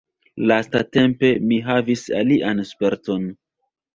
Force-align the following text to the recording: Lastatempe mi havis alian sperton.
Lastatempe 0.51 1.29
mi 1.51 1.59
havis 1.67 2.05
alian 2.21 2.63
sperton. 2.71 3.31